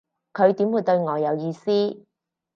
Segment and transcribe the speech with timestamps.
[0.33, 2.03] 佢點會對我有意思